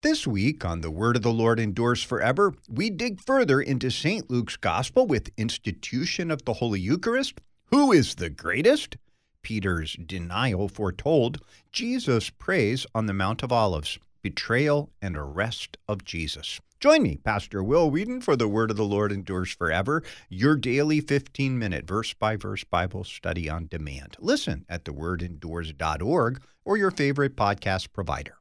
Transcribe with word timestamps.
This 0.00 0.28
week 0.28 0.64
on 0.64 0.80
The 0.80 0.92
Word 0.92 1.16
of 1.16 1.22
the 1.22 1.32
Lord 1.32 1.58
Endures 1.58 2.04
Forever, 2.04 2.54
we 2.68 2.88
dig 2.88 3.20
further 3.20 3.60
into 3.60 3.90
St. 3.90 4.30
Luke's 4.30 4.56
Gospel 4.56 5.08
with 5.08 5.32
institution 5.36 6.30
of 6.30 6.44
the 6.44 6.52
Holy 6.52 6.78
Eucharist. 6.78 7.40
Who 7.72 7.90
is 7.90 8.14
the 8.14 8.30
greatest? 8.30 8.96
Peter's 9.42 9.94
denial 9.94 10.68
foretold. 10.68 11.38
Jesus 11.72 12.30
prays 12.30 12.86
on 12.94 13.06
the 13.06 13.12
Mount 13.12 13.42
of 13.42 13.50
Olives. 13.50 13.98
Betrayal 14.22 14.88
and 15.02 15.16
arrest 15.16 15.76
of 15.88 16.04
Jesus. 16.04 16.60
Join 16.78 17.02
me, 17.02 17.16
Pastor 17.16 17.60
Will 17.60 17.90
Weedon, 17.90 18.20
for 18.20 18.36
The 18.36 18.46
Word 18.46 18.70
of 18.70 18.76
the 18.76 18.84
Lord 18.84 19.10
Endures 19.10 19.50
Forever, 19.50 20.04
your 20.28 20.54
daily 20.54 21.00
15 21.00 21.58
minute 21.58 21.88
verse 21.88 22.14
by 22.14 22.36
verse 22.36 22.62
Bible 22.62 23.02
study 23.02 23.50
on 23.50 23.66
demand. 23.66 24.16
Listen 24.20 24.64
at 24.68 24.84
thewordendures.org 24.84 26.40
or 26.64 26.76
your 26.76 26.92
favorite 26.92 27.34
podcast 27.34 27.92
provider. 27.92 28.38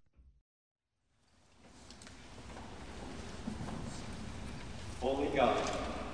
Holy 5.00 5.28
God, 5.36 5.56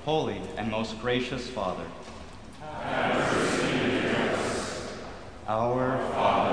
holy 0.06 0.42
and 0.58 0.70
most 0.70 1.00
gracious 1.00 1.50
Father, 1.50 1.86
our 5.48 5.98
Father, 6.12 6.53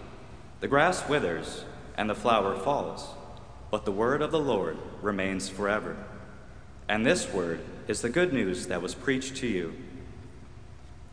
The 0.61 0.67
grass 0.67 1.09
withers, 1.09 1.65
and 1.97 2.07
the 2.07 2.15
flower 2.15 2.55
falls, 2.55 3.09
but 3.71 3.83
the 3.83 3.91
word 3.91 4.21
of 4.21 4.31
the 4.31 4.39
Lord 4.39 4.77
remains 5.01 5.49
forever. 5.49 5.97
And 6.87 7.03
this 7.03 7.33
word 7.33 7.61
is 7.87 8.01
the 8.01 8.09
good 8.09 8.31
news 8.31 8.67
that 8.67 8.81
was 8.81 8.93
preached 8.93 9.37
to 9.37 9.47
you. 9.47 9.73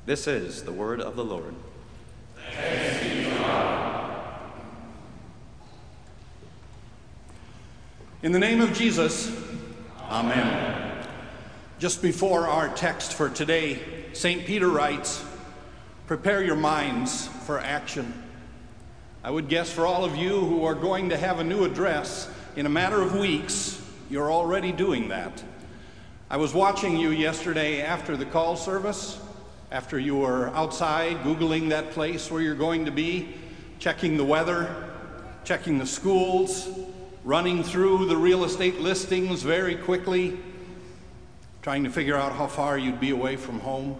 This 0.05 0.27
is 0.27 0.65
the 0.65 0.73
word 0.73 1.01
of 1.01 1.17
the 1.17 1.25
Lord. 1.25 1.55
In 8.23 8.33
the 8.33 8.39
name 8.39 8.61
of 8.61 8.75
Jesus, 8.75 9.35
Amen. 10.11 11.07
Just 11.79 12.03
before 12.03 12.49
our 12.49 12.69
text 12.75 13.15
for 13.15 13.31
today, 13.31 13.81
St. 14.13 14.45
Peter 14.45 14.69
writes, 14.69 15.25
Prepare 16.07 16.43
your 16.43 16.57
minds 16.57 17.29
for 17.47 17.59
action. 17.61 18.28
I 19.25 19.31
would 19.31 19.49
guess 19.49 19.71
for 19.71 19.85
all 19.85 20.05
of 20.05 20.17
you 20.17 20.39
who 20.41 20.65
are 20.65 20.77
going 20.77 21.09
to 21.09 21.17
have 21.17 21.41
a 21.41 21.45
new 21.45 21.65
address 21.65 22.31
in 22.55 22.67
a 22.67 22.69
matter 22.69 23.03
of 23.03 23.17
weeks, 23.17 23.83
you're 24.09 24.31
already 24.31 24.71
doing 24.71 25.09
that. 25.09 25.43
I 26.31 26.37
was 26.37 26.55
watching 26.55 26.97
you 26.97 27.11
yesterday 27.11 27.83
after 27.83 28.17
the 28.17 28.25
call 28.25 28.57
service, 28.57 29.19
after 29.73 29.99
you 29.99 30.17
were 30.17 30.49
outside 30.51 31.17
Googling 31.25 31.71
that 31.71 31.91
place 31.91 32.31
where 32.31 32.41
you're 32.41 32.55
going 32.55 32.85
to 32.85 32.93
be, 32.93 33.35
checking 33.81 34.17
the 34.17 34.25
weather, 34.25 34.89
checking 35.45 35.79
the 35.79 35.87
schools, 35.87 36.69
running 37.25 37.65
through 37.65 38.07
the 38.07 38.17
real 38.17 38.45
estate 38.45 38.81
listings 38.81 39.43
very 39.43 39.75
quickly. 39.75 40.39
trying 41.61 41.85
to 41.85 41.91
figure 41.91 42.17
out 42.17 42.33
how 42.33 42.47
far 42.47 42.79
you'd 42.79 43.01
be 43.01 43.11
away 43.11 43.37
from 43.37 43.61
home. 43.61 43.99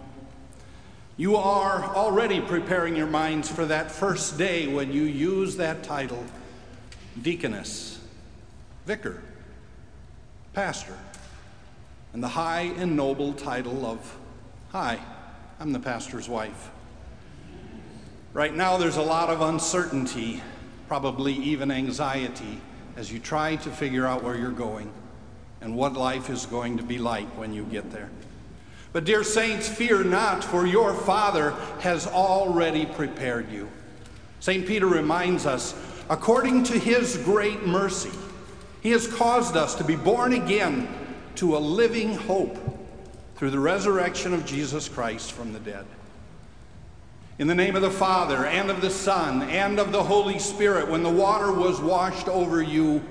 You 1.19 1.35
are 1.35 1.83
already 1.83 2.39
preparing 2.39 2.95
your 2.95 3.05
minds 3.05 3.51
for 3.51 3.65
that 3.65 3.91
first 3.91 4.37
day 4.37 4.67
when 4.67 4.93
you 4.93 5.03
use 5.03 5.57
that 5.57 5.83
title 5.83 6.23
deaconess, 7.21 7.99
vicar, 8.85 9.21
pastor, 10.53 10.97
and 12.13 12.23
the 12.23 12.29
high 12.29 12.71
and 12.77 12.95
noble 12.95 13.33
title 13.33 13.85
of 13.85 14.17
Hi, 14.69 14.97
I'm 15.59 15.73
the 15.73 15.79
pastor's 15.81 16.29
wife. 16.29 16.71
Right 18.31 18.55
now, 18.55 18.77
there's 18.77 18.95
a 18.95 19.01
lot 19.01 19.29
of 19.29 19.41
uncertainty, 19.41 20.41
probably 20.87 21.33
even 21.33 21.69
anxiety, 21.69 22.61
as 22.95 23.11
you 23.11 23.19
try 23.19 23.57
to 23.57 23.69
figure 23.69 24.07
out 24.07 24.23
where 24.23 24.37
you're 24.37 24.51
going 24.51 24.89
and 25.59 25.75
what 25.75 25.95
life 25.95 26.29
is 26.29 26.45
going 26.45 26.77
to 26.77 26.83
be 26.83 26.97
like 26.97 27.27
when 27.37 27.53
you 27.53 27.65
get 27.65 27.91
there. 27.91 28.09
But, 28.91 29.05
dear 29.05 29.23
saints, 29.23 29.69
fear 29.69 30.03
not, 30.03 30.43
for 30.43 30.65
your 30.65 30.93
Father 30.93 31.51
has 31.79 32.07
already 32.07 32.85
prepared 32.85 33.51
you. 33.51 33.69
St. 34.39 34.65
Peter 34.65 34.87
reminds 34.87 35.45
us, 35.45 35.75
according 36.09 36.63
to 36.65 36.79
his 36.79 37.17
great 37.17 37.67
mercy, 37.67 38.11
he 38.81 38.91
has 38.91 39.07
caused 39.07 39.55
us 39.55 39.75
to 39.75 39.83
be 39.83 39.95
born 39.95 40.33
again 40.33 40.87
to 41.35 41.55
a 41.55 41.59
living 41.59 42.15
hope 42.15 42.57
through 43.35 43.51
the 43.51 43.59
resurrection 43.59 44.33
of 44.33 44.45
Jesus 44.45 44.89
Christ 44.89 45.33
from 45.33 45.53
the 45.53 45.59
dead. 45.59 45.85
In 47.37 47.47
the 47.47 47.55
name 47.55 47.75
of 47.75 47.81
the 47.81 47.91
Father, 47.91 48.45
and 48.45 48.69
of 48.69 48.81
the 48.81 48.89
Son, 48.89 49.43
and 49.43 49.79
of 49.79 49.91
the 49.91 50.03
Holy 50.03 50.39
Spirit, 50.39 50.89
when 50.89 51.03
the 51.03 51.09
water 51.09 51.51
was 51.51 51.79
washed 51.79 52.27
over 52.27 52.61
you, 52.61 53.01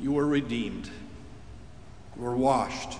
you 0.00 0.12
were 0.12 0.26
redeemed. 0.26 0.90
You 2.16 2.22
were 2.22 2.36
washed. 2.36 2.98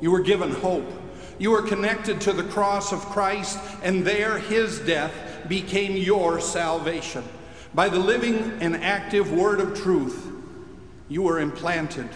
You 0.00 0.10
were 0.10 0.20
given 0.20 0.50
hope. 0.50 0.90
You 1.38 1.52
were 1.52 1.62
connected 1.62 2.20
to 2.22 2.32
the 2.32 2.42
cross 2.44 2.92
of 2.92 3.00
Christ, 3.00 3.58
and 3.82 4.04
there 4.04 4.38
his 4.38 4.80
death 4.80 5.12
became 5.48 5.96
your 5.96 6.40
salvation. 6.40 7.24
By 7.74 7.88
the 7.88 7.98
living 7.98 8.58
and 8.60 8.76
active 8.76 9.32
word 9.32 9.60
of 9.60 9.78
truth, 9.80 10.26
you 11.08 11.22
were 11.22 11.38
implanted 11.38 12.08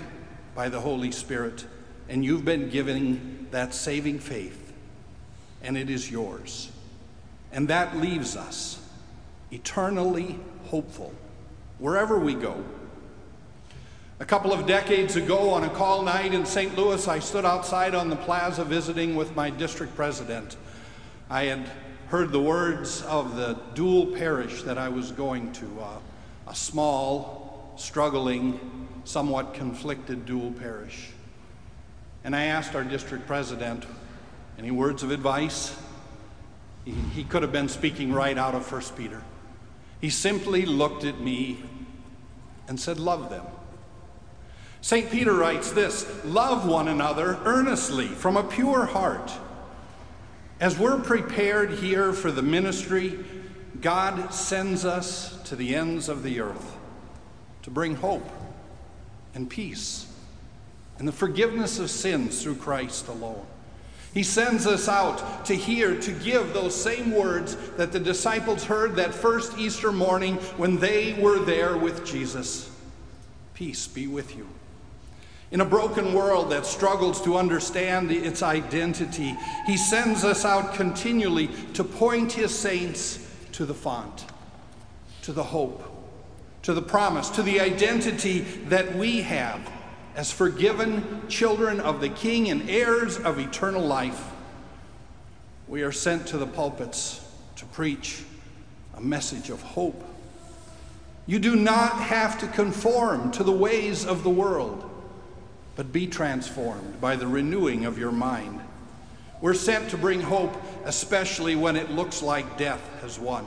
by 0.54 0.68
the 0.68 0.80
Holy 0.80 1.12
Spirit, 1.12 1.64
and 2.08 2.24
you've 2.24 2.44
been 2.44 2.68
given 2.68 3.46
that 3.52 3.74
saving 3.74 4.18
faith, 4.18 4.72
and 5.62 5.76
it 5.76 5.88
is 5.88 6.10
yours. 6.10 6.70
And 7.52 7.68
that 7.68 7.96
leaves 7.96 8.36
us 8.36 8.80
eternally 9.50 10.38
hopeful 10.64 11.12
wherever 11.78 12.18
we 12.18 12.34
go. 12.34 12.64
A 14.20 14.24
couple 14.24 14.52
of 14.52 14.66
decades 14.66 15.16
ago, 15.16 15.50
on 15.50 15.64
a 15.64 15.70
call 15.70 16.02
night 16.02 16.32
in 16.32 16.46
St. 16.46 16.76
Louis, 16.76 17.08
I 17.08 17.18
stood 17.18 17.44
outside 17.44 17.94
on 17.94 18.08
the 18.08 18.16
plaza 18.16 18.64
visiting 18.64 19.16
with 19.16 19.34
my 19.34 19.50
district 19.50 19.96
president. 19.96 20.56
I 21.28 21.44
had 21.44 21.68
heard 22.08 22.30
the 22.30 22.40
words 22.40 23.02
of 23.02 23.36
the 23.36 23.58
dual 23.74 24.06
parish 24.06 24.62
that 24.62 24.78
I 24.78 24.90
was 24.90 25.10
going 25.12 25.50
to, 25.54 25.66
uh, 25.80 25.98
a 26.46 26.54
small, 26.54 27.72
struggling, 27.76 28.60
somewhat 29.04 29.54
conflicted 29.54 30.26
dual 30.26 30.52
parish. 30.52 31.08
And 32.22 32.36
I 32.36 32.44
asked 32.44 32.76
our 32.76 32.84
district 32.84 33.26
president, 33.26 33.84
any 34.58 34.70
words 34.70 35.02
of 35.02 35.10
advice? 35.10 35.74
He, 36.84 36.92
he 36.92 37.24
could 37.24 37.42
have 37.42 37.52
been 37.52 37.68
speaking 37.68 38.12
right 38.12 38.36
out 38.36 38.54
of 38.54 38.70
1 38.70 38.82
Peter. 38.96 39.22
He 40.00 40.10
simply 40.10 40.66
looked 40.66 41.04
at 41.04 41.18
me 41.18 41.64
and 42.68 42.78
said, 42.78 43.00
Love 43.00 43.30
them. 43.30 43.46
St. 44.82 45.08
Peter 45.12 45.32
writes 45.32 45.70
this 45.70 46.06
Love 46.24 46.66
one 46.66 46.88
another 46.88 47.38
earnestly 47.44 48.08
from 48.08 48.36
a 48.36 48.42
pure 48.42 48.84
heart. 48.84 49.32
As 50.60 50.76
we're 50.76 50.98
prepared 50.98 51.70
here 51.70 52.12
for 52.12 52.32
the 52.32 52.42
ministry, 52.42 53.18
God 53.80 54.34
sends 54.34 54.84
us 54.84 55.40
to 55.44 55.56
the 55.56 55.74
ends 55.74 56.08
of 56.08 56.24
the 56.24 56.40
earth 56.40 56.76
to 57.62 57.70
bring 57.70 57.94
hope 57.94 58.28
and 59.34 59.48
peace 59.48 60.12
and 60.98 61.06
the 61.06 61.12
forgiveness 61.12 61.78
of 61.78 61.88
sins 61.88 62.42
through 62.42 62.56
Christ 62.56 63.06
alone. 63.06 63.46
He 64.12 64.24
sends 64.24 64.66
us 64.66 64.88
out 64.88 65.46
to 65.46 65.54
hear, 65.54 65.98
to 66.00 66.12
give 66.12 66.52
those 66.52 66.80
same 66.80 67.12
words 67.12 67.56
that 67.76 67.92
the 67.92 68.00
disciples 68.00 68.64
heard 68.64 68.96
that 68.96 69.14
first 69.14 69.56
Easter 69.56 69.92
morning 69.92 70.36
when 70.56 70.78
they 70.78 71.14
were 71.14 71.38
there 71.38 71.76
with 71.76 72.04
Jesus. 72.04 72.68
Peace 73.54 73.86
be 73.86 74.08
with 74.08 74.36
you. 74.36 74.48
In 75.52 75.60
a 75.60 75.66
broken 75.66 76.14
world 76.14 76.50
that 76.50 76.64
struggles 76.64 77.20
to 77.24 77.36
understand 77.36 78.10
its 78.10 78.42
identity, 78.42 79.36
he 79.66 79.76
sends 79.76 80.24
us 80.24 80.46
out 80.46 80.72
continually 80.72 81.48
to 81.74 81.84
point 81.84 82.32
his 82.32 82.58
saints 82.58 83.18
to 83.52 83.66
the 83.66 83.74
font, 83.74 84.24
to 85.20 85.32
the 85.32 85.42
hope, 85.42 85.84
to 86.62 86.72
the 86.72 86.80
promise, 86.80 87.28
to 87.28 87.42
the 87.42 87.60
identity 87.60 88.40
that 88.68 88.96
we 88.96 89.20
have 89.20 89.70
as 90.16 90.32
forgiven 90.32 91.28
children 91.28 91.80
of 91.80 92.00
the 92.00 92.08
King 92.08 92.48
and 92.48 92.70
heirs 92.70 93.18
of 93.18 93.38
eternal 93.38 93.82
life. 93.82 94.30
We 95.68 95.82
are 95.82 95.92
sent 95.92 96.26
to 96.28 96.38
the 96.38 96.46
pulpits 96.46 97.20
to 97.56 97.66
preach 97.66 98.22
a 98.96 99.02
message 99.02 99.50
of 99.50 99.60
hope. 99.60 100.02
You 101.26 101.38
do 101.38 101.56
not 101.56 102.00
have 102.00 102.40
to 102.40 102.46
conform 102.46 103.32
to 103.32 103.44
the 103.44 103.52
ways 103.52 104.06
of 104.06 104.22
the 104.22 104.30
world 104.30 104.88
but 105.76 105.92
be 105.92 106.06
transformed 106.06 107.00
by 107.00 107.16
the 107.16 107.26
renewing 107.26 107.84
of 107.84 107.98
your 107.98 108.12
mind. 108.12 108.60
We're 109.40 109.54
sent 109.54 109.90
to 109.90 109.96
bring 109.96 110.20
hope, 110.20 110.54
especially 110.84 111.56
when 111.56 111.76
it 111.76 111.90
looks 111.90 112.22
like 112.22 112.58
death 112.58 112.82
has 113.00 113.18
won. 113.18 113.44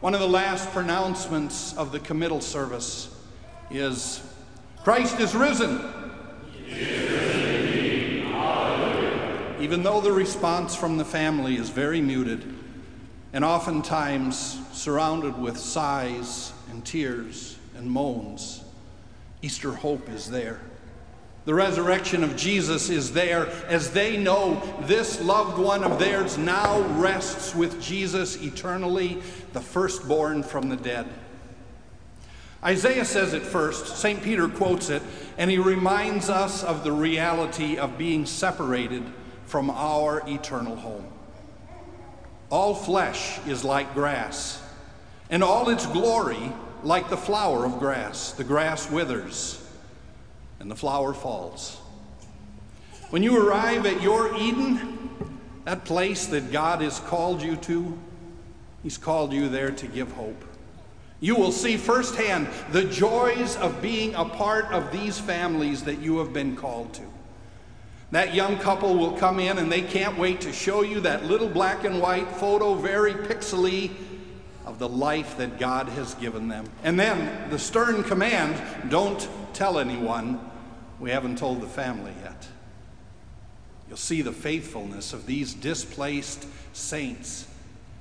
One 0.00 0.14
of 0.14 0.20
the 0.20 0.28
last 0.28 0.70
pronouncements 0.70 1.76
of 1.76 1.92
the 1.92 2.00
committal 2.00 2.40
service 2.40 3.14
is 3.70 4.20
Christ 4.82 5.20
is 5.20 5.34
risen. 5.34 5.80
Even 9.60 9.84
though 9.84 10.00
the 10.00 10.10
response 10.10 10.74
from 10.74 10.96
the 10.96 11.04
family 11.04 11.56
is 11.56 11.68
very 11.68 12.00
muted 12.00 12.42
and 13.32 13.44
oftentimes 13.44 14.58
surrounded 14.72 15.38
with 15.38 15.56
sighs 15.56 16.52
and 16.70 16.84
tears 16.84 17.56
and 17.76 17.88
moans, 17.88 18.64
Easter 19.40 19.72
hope 19.72 20.08
is 20.08 20.28
there. 20.28 20.60
The 21.44 21.54
resurrection 21.54 22.22
of 22.22 22.36
Jesus 22.36 22.88
is 22.88 23.12
there 23.12 23.48
as 23.66 23.90
they 23.90 24.16
know 24.16 24.62
this 24.82 25.20
loved 25.20 25.58
one 25.58 25.82
of 25.82 25.98
theirs 25.98 26.38
now 26.38 26.82
rests 27.00 27.52
with 27.52 27.82
Jesus 27.82 28.40
eternally, 28.40 29.20
the 29.52 29.60
firstborn 29.60 30.44
from 30.44 30.68
the 30.68 30.76
dead. 30.76 31.08
Isaiah 32.62 33.04
says 33.04 33.34
it 33.34 33.42
first, 33.42 33.96
St. 33.96 34.22
Peter 34.22 34.46
quotes 34.46 34.88
it, 34.88 35.02
and 35.36 35.50
he 35.50 35.58
reminds 35.58 36.30
us 36.30 36.62
of 36.62 36.84
the 36.84 36.92
reality 36.92 37.76
of 37.76 37.98
being 37.98 38.24
separated 38.24 39.02
from 39.46 39.68
our 39.68 40.22
eternal 40.28 40.76
home. 40.76 41.08
All 42.50 42.72
flesh 42.72 43.40
is 43.48 43.64
like 43.64 43.94
grass, 43.94 44.62
and 45.28 45.42
all 45.42 45.70
its 45.70 45.86
glory 45.86 46.52
like 46.84 47.10
the 47.10 47.16
flower 47.16 47.64
of 47.66 47.80
grass. 47.80 48.30
The 48.30 48.44
grass 48.44 48.88
withers 48.88 49.61
and 50.60 50.70
the 50.70 50.76
flower 50.76 51.12
falls. 51.12 51.78
When 53.10 53.22
you 53.22 53.36
arrive 53.36 53.84
at 53.86 54.00
your 54.00 54.34
Eden, 54.36 54.98
that 55.64 55.84
place 55.84 56.26
that 56.26 56.50
God 56.50 56.80
has 56.80 57.00
called 57.00 57.42
you 57.42 57.56
to, 57.56 57.98
He's 58.82 58.98
called 58.98 59.32
you 59.32 59.48
there 59.48 59.70
to 59.70 59.86
give 59.86 60.10
hope. 60.12 60.44
You 61.20 61.36
will 61.36 61.52
see 61.52 61.76
firsthand 61.76 62.48
the 62.72 62.84
joys 62.84 63.56
of 63.56 63.80
being 63.80 64.14
a 64.16 64.24
part 64.24 64.72
of 64.72 64.90
these 64.90 65.20
families 65.20 65.84
that 65.84 66.00
you 66.00 66.18
have 66.18 66.32
been 66.32 66.56
called 66.56 66.92
to. 66.94 67.02
That 68.10 68.34
young 68.34 68.58
couple 68.58 68.96
will 68.96 69.12
come 69.12 69.38
in 69.38 69.58
and 69.58 69.70
they 69.70 69.82
can't 69.82 70.18
wait 70.18 70.40
to 70.40 70.52
show 70.52 70.82
you 70.82 71.00
that 71.00 71.24
little 71.24 71.48
black 71.48 71.84
and 71.84 72.00
white 72.00 72.30
photo, 72.32 72.74
very 72.74 73.14
pixely, 73.14 73.90
of 74.64 74.78
the 74.78 74.88
life 74.88 75.36
that 75.38 75.58
God 75.58 75.88
has 75.90 76.14
given 76.14 76.48
them. 76.48 76.66
And 76.82 76.98
then 76.98 77.50
the 77.50 77.58
stern 77.58 78.04
command 78.04 78.60
don't 78.90 79.28
tell 79.52 79.78
anyone 79.78 80.40
we 81.00 81.10
haven't 81.10 81.38
told 81.38 81.60
the 81.60 81.66
family 81.66 82.12
yet. 82.22 82.46
You'll 83.88 83.96
see 83.96 84.22
the 84.22 84.32
faithfulness 84.32 85.12
of 85.12 85.26
these 85.26 85.52
displaced 85.52 86.46
saints 86.72 87.46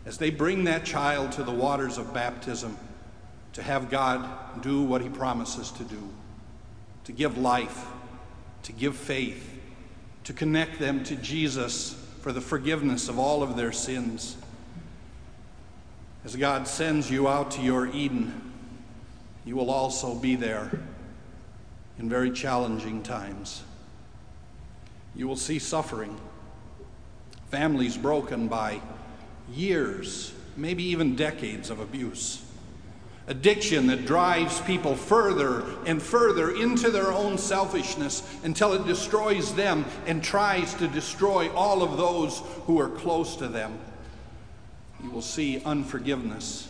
as 0.05 0.17
they 0.17 0.29
bring 0.29 0.63
that 0.65 0.85
child 0.85 1.31
to 1.33 1.43
the 1.43 1.51
waters 1.51 1.97
of 1.97 2.13
baptism 2.13 2.77
to 3.53 3.61
have 3.61 3.89
God 3.89 4.61
do 4.61 4.81
what 4.81 5.01
he 5.01 5.09
promises 5.09 5.71
to 5.71 5.83
do 5.83 6.09
to 7.03 7.11
give 7.11 7.37
life, 7.37 7.87
to 8.63 8.71
give 8.71 8.95
faith, 8.95 9.59
to 10.23 10.33
connect 10.33 10.79
them 10.79 11.03
to 11.03 11.15
Jesus 11.15 11.93
for 12.21 12.31
the 12.31 12.41
forgiveness 12.41 13.09
of 13.09 13.17
all 13.17 13.41
of 13.41 13.57
their 13.57 13.71
sins. 13.71 14.37
As 16.23 16.35
God 16.35 16.67
sends 16.67 17.09
you 17.09 17.27
out 17.27 17.51
to 17.51 17.61
your 17.61 17.87
Eden, 17.87 18.53
you 19.43 19.55
will 19.55 19.71
also 19.71 20.13
be 20.13 20.35
there 20.35 20.69
in 21.97 22.09
very 22.09 22.29
challenging 22.29 23.01
times. 23.01 23.63
You 25.15 25.27
will 25.27 25.35
see 25.35 25.57
suffering, 25.57 26.19
families 27.49 27.97
broken 27.97 28.47
by 28.47 28.81
years, 29.51 30.31
maybe 30.55 30.83
even 30.83 31.15
decades 31.15 31.71
of 31.71 31.79
abuse. 31.79 32.43
Addiction 33.27 33.87
that 33.87 34.05
drives 34.05 34.61
people 34.61 34.95
further 34.95 35.63
and 35.85 36.01
further 36.01 36.55
into 36.55 36.91
their 36.91 37.11
own 37.11 37.37
selfishness 37.37 38.23
until 38.43 38.73
it 38.73 38.85
destroys 38.85 39.55
them 39.55 39.85
and 40.05 40.23
tries 40.23 40.73
to 40.75 40.87
destroy 40.87 41.51
all 41.53 41.81
of 41.81 41.97
those 41.97 42.41
who 42.65 42.79
are 42.79 42.89
close 42.89 43.35
to 43.37 43.47
them. 43.47 43.79
You 45.03 45.09
will 45.09 45.21
see 45.21 45.61
unforgiveness 45.63 46.69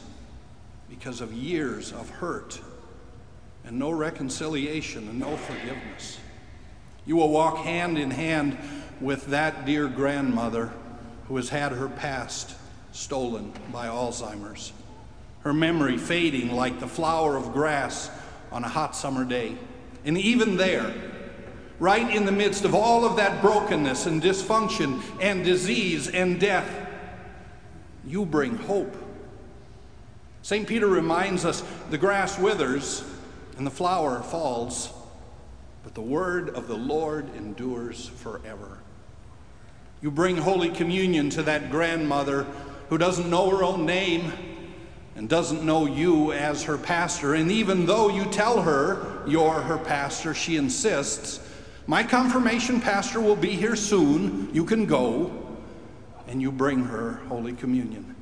because 0.89 1.21
of 1.21 1.33
years 1.33 1.91
of 1.91 2.09
hurt 2.09 2.59
and 3.65 3.77
no 3.77 3.91
reconciliation 3.91 5.07
and 5.07 5.19
no 5.19 5.37
forgiveness. 5.37 6.17
You 7.05 7.15
will 7.15 7.29
walk 7.29 7.57
hand 7.57 7.97
in 7.97 8.11
hand 8.11 8.57
with 8.99 9.27
that 9.27 9.65
dear 9.65 9.87
grandmother 9.87 10.71
who 11.27 11.35
has 11.35 11.49
had 11.49 11.71
her 11.71 11.89
past 11.89 12.55
stolen 12.91 13.53
by 13.71 13.87
Alzheimer's, 13.87 14.73
her 15.43 15.53
memory 15.53 15.97
fading 15.97 16.51
like 16.51 16.79
the 16.79 16.87
flower 16.87 17.37
of 17.37 17.53
grass 17.53 18.09
on 18.51 18.63
a 18.63 18.69
hot 18.69 18.95
summer 18.95 19.25
day. 19.25 19.55
And 20.05 20.17
even 20.17 20.57
there, 20.57 20.93
right 21.79 22.13
in 22.13 22.25
the 22.25 22.31
midst 22.31 22.65
of 22.65 22.75
all 22.75 23.05
of 23.05 23.15
that 23.15 23.41
brokenness 23.41 24.05
and 24.05 24.21
dysfunction 24.21 25.01
and 25.19 25.43
disease 25.43 26.07
and 26.07 26.39
death, 26.39 26.69
you 28.05 28.25
bring 28.25 28.57
hope. 28.57 28.95
St. 30.41 30.67
Peter 30.67 30.87
reminds 30.87 31.45
us 31.45 31.63
the 31.89 31.97
grass 31.97 32.39
withers 32.39 33.03
and 33.57 33.65
the 33.65 33.71
flower 33.71 34.21
falls, 34.23 34.91
but 35.83 35.93
the 35.93 36.01
word 36.01 36.49
of 36.49 36.67
the 36.67 36.77
Lord 36.77 37.33
endures 37.35 38.07
forever. 38.07 38.79
You 40.01 40.09
bring 40.09 40.37
Holy 40.37 40.69
Communion 40.69 41.29
to 41.31 41.43
that 41.43 41.69
grandmother 41.69 42.47
who 42.89 42.97
doesn't 42.97 43.29
know 43.29 43.49
her 43.51 43.63
own 43.63 43.85
name 43.85 44.33
and 45.15 45.29
doesn't 45.29 45.63
know 45.63 45.85
you 45.85 46.31
as 46.33 46.63
her 46.63 46.77
pastor. 46.77 47.35
And 47.35 47.51
even 47.51 47.85
though 47.85 48.09
you 48.09 48.25
tell 48.25 48.63
her 48.63 49.21
you're 49.27 49.61
her 49.61 49.77
pastor, 49.77 50.33
she 50.33 50.57
insists, 50.57 51.39
My 51.85 52.01
confirmation 52.01 52.81
pastor 52.81 53.21
will 53.21 53.35
be 53.35 53.51
here 53.51 53.75
soon. 53.75 54.49
You 54.53 54.65
can 54.65 54.87
go. 54.87 55.50
And 56.31 56.41
you 56.41 56.49
bring 56.49 56.85
her 56.85 57.19
Holy 57.27 57.51
Communion. 57.51 58.15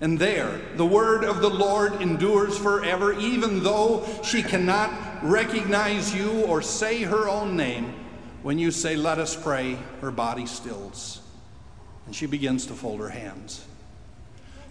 And 0.00 0.18
there, 0.18 0.60
the 0.74 0.84
word 0.84 1.22
of 1.22 1.40
the 1.40 1.48
Lord 1.48 2.02
endures 2.02 2.58
forever, 2.58 3.12
even 3.12 3.62
though 3.62 4.04
she 4.24 4.42
cannot 4.42 4.90
recognize 5.22 6.12
you 6.12 6.44
or 6.46 6.60
say 6.60 7.02
her 7.02 7.28
own 7.28 7.56
name. 7.56 7.94
When 8.42 8.58
you 8.58 8.72
say, 8.72 8.96
Let 8.96 9.18
us 9.18 9.36
pray, 9.36 9.78
her 10.00 10.10
body 10.10 10.44
stills, 10.44 11.20
and 12.06 12.16
she 12.16 12.26
begins 12.26 12.66
to 12.66 12.72
fold 12.72 12.98
her 12.98 13.10
hands. 13.10 13.64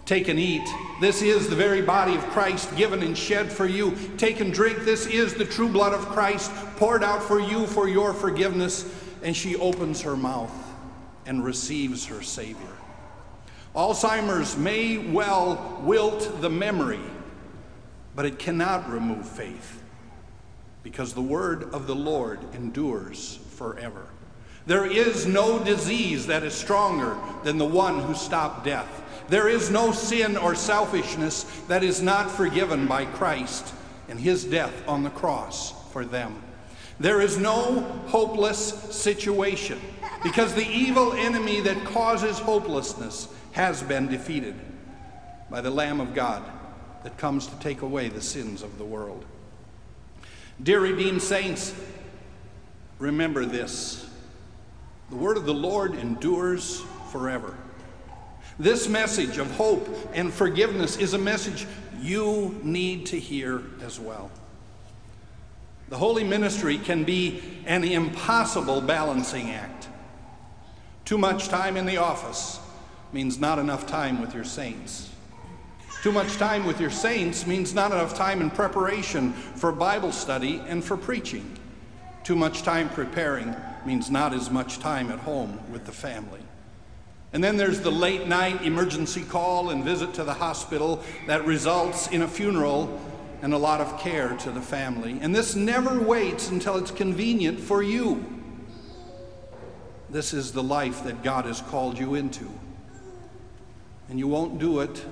Take 0.04 0.28
and 0.28 0.38
eat. 0.38 0.68
This 1.00 1.22
is 1.22 1.48
the 1.48 1.56
very 1.56 1.80
body 1.80 2.14
of 2.14 2.26
Christ 2.26 2.76
given 2.76 3.02
and 3.02 3.16
shed 3.16 3.50
for 3.50 3.64
you. 3.64 3.96
Take 4.18 4.40
and 4.40 4.52
drink. 4.52 4.80
This 4.80 5.06
is 5.06 5.32
the 5.32 5.46
true 5.46 5.68
blood 5.68 5.94
of 5.94 6.08
Christ 6.08 6.50
poured 6.76 7.04
out 7.04 7.22
for 7.22 7.40
you 7.40 7.66
for 7.66 7.88
your 7.88 8.12
forgiveness. 8.12 8.84
And 9.22 9.34
she 9.34 9.56
opens 9.56 10.02
her 10.02 10.16
mouth 10.16 10.69
and 11.30 11.44
receives 11.44 12.06
her 12.06 12.22
Savior. 12.22 12.76
Alzheimer's 13.76 14.56
may 14.56 14.98
well 14.98 15.80
wilt 15.84 16.40
the 16.40 16.50
memory, 16.50 16.98
but 18.16 18.26
it 18.26 18.40
cannot 18.40 18.90
remove 18.90 19.28
faith 19.28 19.80
because 20.82 21.14
the 21.14 21.22
word 21.22 21.72
of 21.72 21.86
the 21.86 21.94
Lord 21.94 22.40
endures 22.52 23.38
forever. 23.50 24.08
There 24.66 24.84
is 24.84 25.24
no 25.24 25.62
disease 25.62 26.26
that 26.26 26.42
is 26.42 26.52
stronger 26.52 27.16
than 27.44 27.58
the 27.58 27.64
one 27.64 28.00
who 28.00 28.14
stopped 28.14 28.64
death. 28.64 29.24
There 29.28 29.48
is 29.48 29.70
no 29.70 29.92
sin 29.92 30.36
or 30.36 30.56
selfishness 30.56 31.44
that 31.68 31.84
is 31.84 32.02
not 32.02 32.28
forgiven 32.28 32.88
by 32.88 33.04
Christ 33.04 33.72
and 34.08 34.18
his 34.18 34.44
death 34.44 34.74
on 34.88 35.04
the 35.04 35.10
cross 35.10 35.74
for 35.92 36.04
them. 36.04 36.42
There 36.98 37.20
is 37.20 37.38
no 37.38 37.82
hopeless 38.08 38.58
situation 38.90 39.80
because 40.22 40.54
the 40.54 40.66
evil 40.66 41.12
enemy 41.12 41.60
that 41.60 41.84
causes 41.84 42.38
hopelessness 42.38 43.28
has 43.52 43.82
been 43.82 44.08
defeated 44.08 44.54
by 45.50 45.60
the 45.60 45.70
Lamb 45.70 46.00
of 46.00 46.14
God 46.14 46.42
that 47.02 47.16
comes 47.16 47.46
to 47.46 47.58
take 47.60 47.82
away 47.82 48.08
the 48.08 48.20
sins 48.20 48.62
of 48.62 48.78
the 48.78 48.84
world. 48.84 49.24
Dear 50.62 50.80
redeemed 50.80 51.22
saints, 51.22 51.74
remember 52.98 53.44
this 53.44 54.06
the 55.08 55.16
word 55.16 55.36
of 55.36 55.44
the 55.44 55.54
Lord 55.54 55.96
endures 55.96 56.82
forever. 57.10 57.56
This 58.60 58.88
message 58.88 59.38
of 59.38 59.50
hope 59.52 59.88
and 60.12 60.32
forgiveness 60.32 60.98
is 60.98 61.14
a 61.14 61.18
message 61.18 61.66
you 62.00 62.60
need 62.62 63.06
to 63.06 63.18
hear 63.18 63.62
as 63.82 63.98
well. 63.98 64.30
The 65.88 65.96
holy 65.96 66.22
ministry 66.22 66.78
can 66.78 67.02
be 67.02 67.42
an 67.66 67.82
impossible 67.82 68.80
balancing 68.80 69.50
act. 69.50 69.88
Too 71.04 71.18
much 71.18 71.48
time 71.48 71.76
in 71.76 71.86
the 71.86 71.96
office 71.96 72.60
means 73.12 73.38
not 73.38 73.58
enough 73.58 73.86
time 73.86 74.20
with 74.20 74.34
your 74.34 74.44
saints. 74.44 75.10
Too 76.02 76.12
much 76.12 76.36
time 76.36 76.64
with 76.64 76.80
your 76.80 76.90
saints 76.90 77.46
means 77.46 77.74
not 77.74 77.92
enough 77.92 78.14
time 78.14 78.40
in 78.40 78.50
preparation 78.50 79.32
for 79.32 79.70
Bible 79.70 80.12
study 80.12 80.62
and 80.66 80.82
for 80.82 80.96
preaching. 80.96 81.58
Too 82.24 82.36
much 82.36 82.62
time 82.62 82.88
preparing 82.88 83.54
means 83.84 84.10
not 84.10 84.32
as 84.32 84.50
much 84.50 84.78
time 84.78 85.10
at 85.10 85.18
home 85.18 85.60
with 85.70 85.84
the 85.84 85.92
family. 85.92 86.40
And 87.32 87.44
then 87.44 87.56
there's 87.56 87.80
the 87.80 87.92
late 87.92 88.26
night 88.26 88.62
emergency 88.62 89.22
call 89.22 89.70
and 89.70 89.84
visit 89.84 90.14
to 90.14 90.24
the 90.24 90.34
hospital 90.34 91.02
that 91.26 91.44
results 91.44 92.08
in 92.08 92.22
a 92.22 92.28
funeral 92.28 93.00
and 93.42 93.52
a 93.52 93.58
lot 93.58 93.80
of 93.80 94.00
care 94.00 94.36
to 94.38 94.50
the 94.50 94.60
family. 94.60 95.18
And 95.20 95.34
this 95.34 95.54
never 95.54 96.00
waits 96.00 96.50
until 96.50 96.76
it's 96.76 96.90
convenient 96.90 97.60
for 97.60 97.82
you. 97.82 98.39
This 100.10 100.34
is 100.34 100.52
the 100.52 100.62
life 100.62 101.04
that 101.04 101.22
God 101.22 101.44
has 101.44 101.60
called 101.60 101.98
you 101.98 102.14
into. 102.16 102.50
And 104.08 104.18
you 104.18 104.26
won't 104.26 104.58
do 104.58 104.80
it 104.80 105.04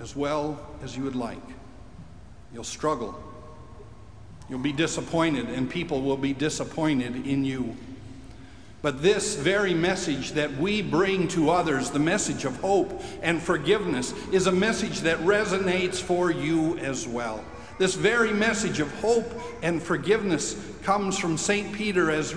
as 0.00 0.16
well 0.16 0.58
as 0.82 0.96
you 0.96 1.04
would 1.04 1.16
like. 1.16 1.42
You'll 2.54 2.64
struggle. 2.64 3.22
You'll 4.48 4.60
be 4.60 4.72
disappointed, 4.72 5.50
and 5.50 5.68
people 5.68 6.00
will 6.00 6.16
be 6.16 6.32
disappointed 6.32 7.26
in 7.26 7.44
you. 7.44 7.76
But 8.80 9.02
this 9.02 9.34
very 9.34 9.74
message 9.74 10.32
that 10.32 10.56
we 10.56 10.80
bring 10.80 11.28
to 11.28 11.50
others, 11.50 11.90
the 11.90 11.98
message 11.98 12.44
of 12.44 12.56
hope 12.60 13.02
and 13.20 13.42
forgiveness, 13.42 14.14
is 14.32 14.46
a 14.46 14.52
message 14.52 15.00
that 15.00 15.18
resonates 15.18 16.00
for 16.00 16.30
you 16.30 16.78
as 16.78 17.06
well. 17.06 17.44
This 17.78 17.94
very 17.94 18.32
message 18.32 18.80
of 18.80 18.90
hope 19.00 19.30
and 19.62 19.82
forgiveness 19.82 20.56
comes 20.82 21.18
from 21.18 21.36
St. 21.36 21.72
Peter 21.72 22.10
as 22.10 22.30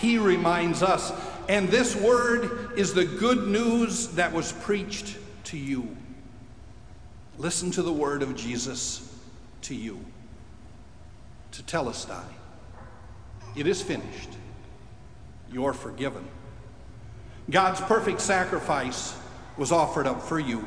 he 0.00 0.18
reminds 0.18 0.82
us. 0.82 1.12
And 1.48 1.68
this 1.68 1.94
word 1.94 2.72
is 2.76 2.94
the 2.94 3.04
good 3.04 3.46
news 3.46 4.08
that 4.08 4.32
was 4.32 4.52
preached 4.52 5.16
to 5.44 5.58
you. 5.58 5.96
Listen 7.38 7.70
to 7.72 7.82
the 7.82 7.92
word 7.92 8.22
of 8.22 8.34
Jesus 8.34 9.14
to 9.62 9.74
you. 9.74 10.00
Tetelestai. 11.52 12.24
It 13.54 13.66
is 13.66 13.82
finished. 13.82 14.30
You're 15.52 15.72
forgiven. 15.72 16.26
God's 17.50 17.80
perfect 17.82 18.20
sacrifice 18.20 19.16
was 19.56 19.70
offered 19.70 20.06
up 20.06 20.22
for 20.22 20.38
you. 20.40 20.66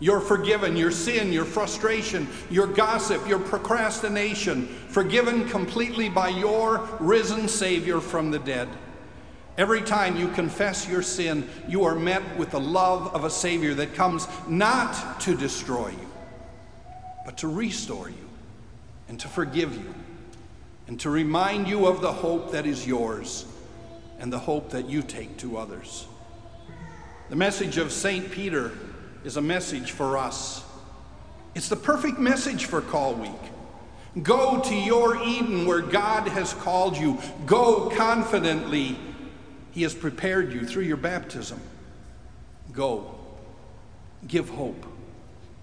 You're 0.00 0.20
forgiven. 0.20 0.76
Your 0.76 0.90
sin, 0.90 1.32
your 1.32 1.44
frustration, 1.44 2.28
your 2.50 2.66
gossip, 2.66 3.26
your 3.28 3.38
procrastination, 3.38 4.66
forgiven 4.66 5.48
completely 5.48 6.08
by 6.08 6.28
your 6.28 6.88
risen 7.00 7.48
Savior 7.48 8.00
from 8.00 8.30
the 8.30 8.38
dead. 8.38 8.68
Every 9.56 9.82
time 9.82 10.16
you 10.16 10.28
confess 10.28 10.88
your 10.88 11.02
sin, 11.02 11.48
you 11.68 11.84
are 11.84 11.94
met 11.94 12.36
with 12.36 12.50
the 12.50 12.60
love 12.60 13.14
of 13.14 13.24
a 13.24 13.30
Savior 13.30 13.72
that 13.74 13.94
comes 13.94 14.26
not 14.48 15.20
to 15.20 15.36
destroy 15.36 15.90
you, 15.90 16.10
but 17.24 17.38
to 17.38 17.48
restore 17.48 18.08
you 18.08 18.28
and 19.08 19.18
to 19.20 19.28
forgive 19.28 19.74
you 19.76 19.94
and 20.88 20.98
to 21.00 21.08
remind 21.08 21.68
you 21.68 21.86
of 21.86 22.00
the 22.00 22.12
hope 22.12 22.50
that 22.50 22.66
is 22.66 22.86
yours 22.86 23.46
and 24.18 24.32
the 24.32 24.38
hope 24.38 24.70
that 24.70 24.88
you 24.88 25.02
take 25.02 25.36
to 25.38 25.56
others. 25.56 26.06
The 27.30 27.36
message 27.36 27.78
of 27.78 27.92
St. 27.92 28.30
Peter 28.30 28.72
is 29.24 29.36
a 29.36 29.42
message 29.42 29.90
for 29.90 30.18
us. 30.18 30.62
It's 31.54 31.68
the 31.68 31.76
perfect 31.76 32.18
message 32.18 32.66
for 32.66 32.80
Call 32.80 33.14
Week. 33.14 33.30
Go 34.22 34.60
to 34.60 34.74
your 34.74 35.16
Eden 35.22 35.66
where 35.66 35.80
God 35.80 36.28
has 36.28 36.52
called 36.54 36.96
you. 36.96 37.18
Go 37.46 37.90
confidently. 37.90 38.96
He 39.72 39.82
has 39.82 39.94
prepared 39.94 40.52
you 40.52 40.66
through 40.66 40.84
your 40.84 40.96
baptism. 40.96 41.60
Go. 42.72 43.14
Give 44.26 44.48
hope. 44.48 44.84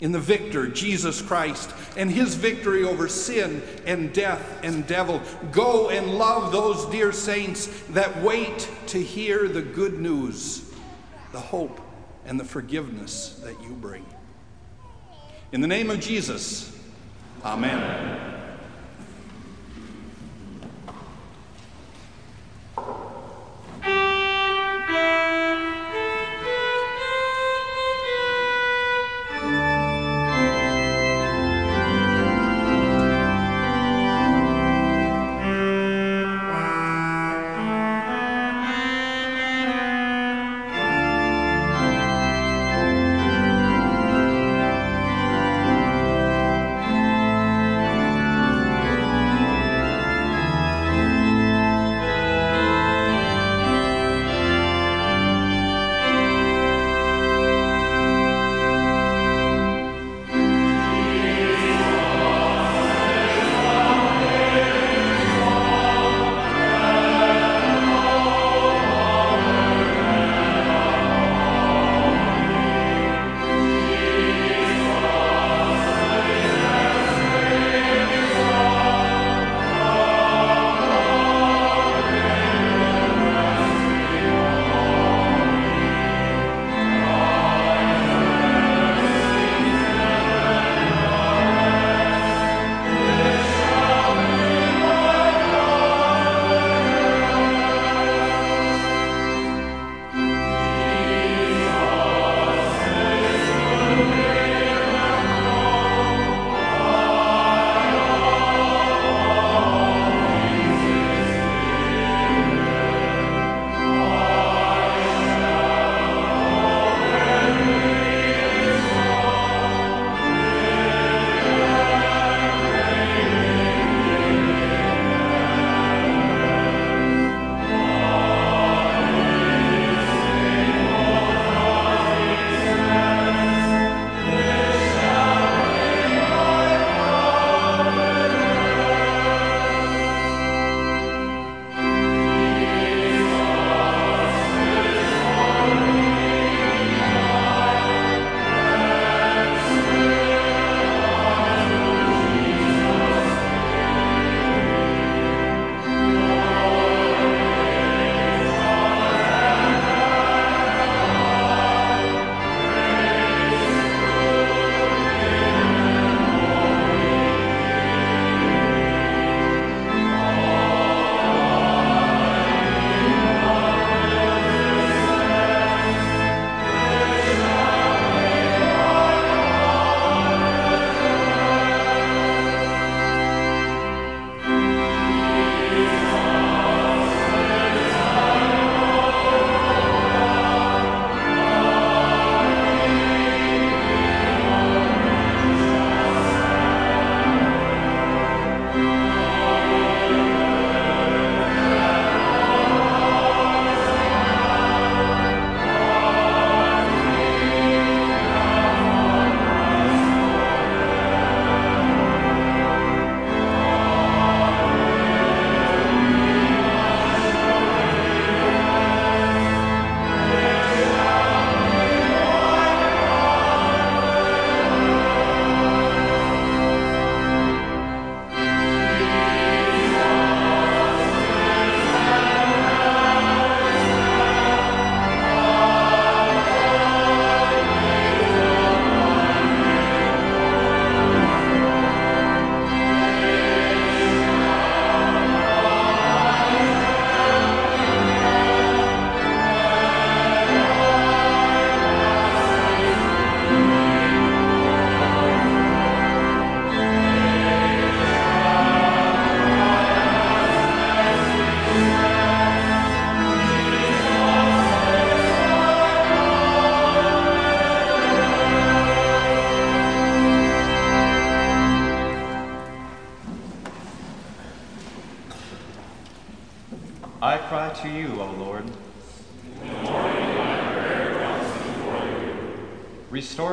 in 0.01 0.11
the 0.11 0.19
victor, 0.19 0.67
Jesus 0.67 1.21
Christ, 1.21 1.71
and 1.95 2.09
his 2.09 2.33
victory 2.33 2.83
over 2.83 3.07
sin 3.07 3.61
and 3.85 4.11
death 4.11 4.59
and 4.63 4.85
devil. 4.87 5.21
Go 5.51 5.89
and 5.89 6.15
love 6.15 6.51
those 6.51 6.87
dear 6.87 7.11
saints 7.11 7.67
that 7.91 8.21
wait 8.21 8.67
to 8.87 9.01
hear 9.01 9.47
the 9.47 9.61
good 9.61 9.99
news, 9.99 10.69
the 11.31 11.39
hope, 11.39 11.79
and 12.25 12.39
the 12.39 12.45
forgiveness 12.45 13.39
that 13.43 13.61
you 13.61 13.69
bring. 13.69 14.05
In 15.51 15.61
the 15.61 15.67
name 15.67 15.89
of 15.89 15.99
Jesus, 15.99 16.77
amen. 17.43 18.40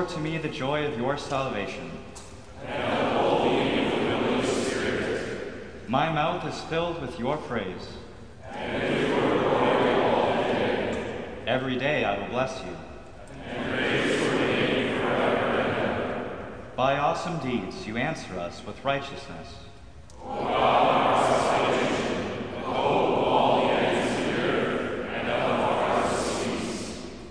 To 0.08 0.18
me 0.20 0.38
the 0.38 0.48
joy 0.48 0.86
of 0.86 0.96
your 0.96 1.18
salvation. 1.18 1.90
My 5.86 6.10
mouth 6.10 6.46
is 6.46 6.58
filled 6.62 7.02
with 7.02 7.18
your 7.20 7.36
praise. 7.36 7.92
Every 11.46 11.76
day 11.76 12.04
I 12.04 12.18
will 12.18 12.28
bless 12.28 12.58
you. 12.64 12.74
By 16.74 16.96
awesome 16.96 17.38
deeds 17.40 17.86
you 17.86 17.98
answer 17.98 18.38
us 18.38 18.64
with 18.66 18.82
righteousness. 18.82 19.54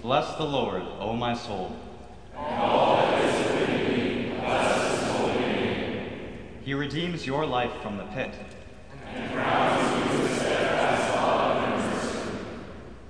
Bless 0.04 0.36
the 0.38 0.46
Lord, 0.46 0.84
O 1.00 1.14
my 1.14 1.34
soul. 1.34 1.76
He 6.68 6.74
redeems 6.74 7.26
your 7.26 7.46
life 7.46 7.72
from 7.82 7.96
the 7.96 8.04
pit. 8.08 8.34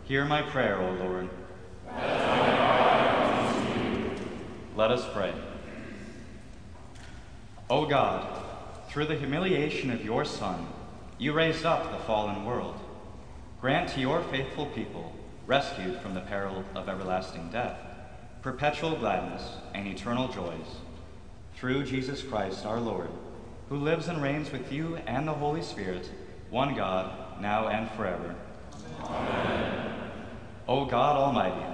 Hear 0.04 0.26
my 0.26 0.44
prayer, 0.44 0.80
O 0.80 0.92
Lord. 0.92 1.28
Let 4.76 4.92
us 4.92 5.12
pray. 5.12 5.34
O 7.68 7.88
God, 7.88 8.44
through 8.90 9.08
the 9.08 9.16
humiliation 9.16 9.90
of 9.90 10.06
your 10.06 10.24
Son, 10.24 10.68
you 11.18 11.34
raised 11.34 11.66
up 11.66 11.92
the 11.92 12.06
fallen 12.06 12.46
world. 12.46 12.80
Grant 13.60 13.90
to 13.90 14.00
your 14.00 14.22
faithful 14.22 14.68
people, 14.68 15.16
rescued 15.48 16.00
from 16.02 16.14
the 16.14 16.22
peril 16.22 16.64
of 16.76 16.88
everlasting 16.88 17.50
death, 17.50 17.80
perpetual 18.44 18.96
gladness 18.96 19.42
and 19.74 19.88
eternal 19.88 20.28
joys. 20.28 20.76
Through 21.56 21.86
Jesus 21.86 22.22
Christ 22.22 22.64
our 22.64 22.80
Lord, 22.80 23.10
who 23.70 23.78
lives 23.78 24.08
and 24.08 24.22
reigns 24.22 24.52
with 24.52 24.72
you 24.72 24.98
and 25.08 25.28
the 25.28 25.34
Holy 25.34 25.62
Spirit, 25.62 26.10
one 26.50 26.76
God, 26.76 27.42
now 27.42 27.68
and 27.68 27.90
forever. 27.92 28.36
Amen. 29.04 29.94
O 30.68 30.86
God 30.86 31.16
Almighty, 31.16 31.66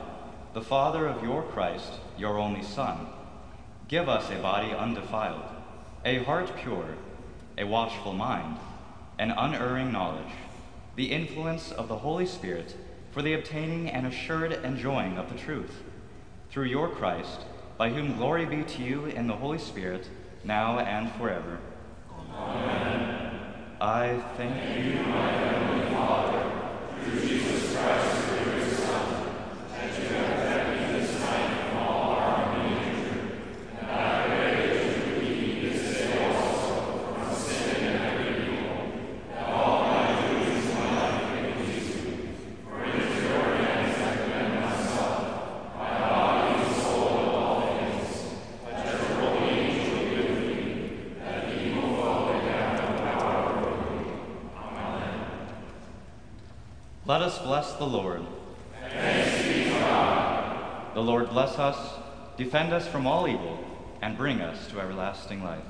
the 0.54 0.62
Father 0.62 1.08
of 1.08 1.24
your 1.24 1.44
Christ, 1.44 1.94
your 2.18 2.38
only 2.38 2.64
Son, 2.64 3.08
give 3.88 4.08
us 4.08 4.30
a 4.30 4.42
body 4.42 4.72
undefiled, 4.72 5.44
a 6.06 6.24
heart 6.24 6.56
pure, 6.58 6.96
a 7.58 7.64
watchful 7.64 8.14
mind, 8.14 8.58
an 9.20 9.32
unerring 9.32 9.92
knowledge, 9.92 10.34
the 10.96 11.12
influence 11.12 11.72
of 11.72 11.88
the 11.88 11.98
Holy 11.98 12.26
Spirit 12.26 12.76
for 13.12 13.22
the 13.22 13.34
obtaining 13.34 13.90
and 13.90 14.08
assured 14.08 14.52
enjoying 14.52 15.18
of 15.18 15.32
the 15.32 15.38
truth. 15.38 15.84
Through 16.50 16.66
your 16.66 16.90
Christ, 16.90 17.42
by 17.78 17.90
whom 17.90 18.18
glory 18.18 18.46
be 18.46 18.64
to 18.64 18.84
you 18.84 19.06
in 19.06 19.28
the 19.28 19.36
Holy 19.36 19.60
Spirit, 19.60 20.10
now 20.44 20.80
and 20.80 21.12
forever. 21.14 21.60
Amen. 22.36 23.40
I 23.82 24.24
thank 24.38 24.78
you, 24.78 25.04
my 25.04 25.32
heavenly 25.32 25.94
Father, 25.94 26.52
through 27.04 27.20
Jesus 27.22 27.76
Christ. 27.76 28.24
Let 57.06 57.22
us 57.22 57.38
bless 57.40 57.73
the 57.90 57.98
Lord. 57.98 58.26
The 60.94 61.02
Lord 61.02 61.30
bless 61.30 61.60
us, 61.60 61.78
defend 62.38 62.72
us 62.72 62.88
from 62.88 63.06
all 63.06 63.28
evil, 63.28 63.60
and 64.02 64.18
bring 64.18 64.40
us 64.42 64.68
to 64.68 64.80
everlasting 64.80 65.44
life. 65.44 65.66